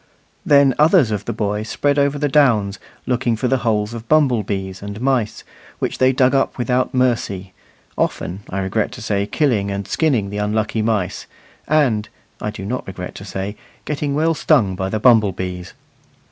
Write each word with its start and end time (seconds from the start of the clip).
Then 0.43 0.73
others 0.79 1.11
of 1.11 1.25
the 1.25 1.31
boys 1.31 1.69
spread 1.69 1.99
over 1.99 2.17
the 2.17 2.27
downs, 2.27 2.79
looking 3.05 3.35
for 3.35 3.47
the 3.47 3.59
holes 3.59 3.93
of 3.93 4.03
humble 4.09 4.41
bees 4.41 4.81
and 4.81 4.99
mice, 4.99 5.43
which 5.77 5.99
they 5.99 6.11
dug 6.11 6.33
up 6.33 6.57
without 6.57 6.91
mercy, 6.95 7.53
often 7.99 8.39
(I 8.49 8.61
regret 8.61 8.91
to 8.93 9.01
say) 9.03 9.27
killing 9.27 9.69
and 9.69 9.87
skinning 9.87 10.31
the 10.31 10.39
unlucky 10.39 10.81
mice, 10.81 11.27
and 11.67 12.09
(I 12.41 12.49
do 12.49 12.65
not 12.65 12.87
regret 12.87 13.13
to 13.13 13.25
say) 13.25 13.55
getting 13.85 14.15
well 14.15 14.33
stung 14.33 14.73
by 14.75 14.89
the 14.89 14.99
bumble 14.99 15.33
bees. 15.33 15.75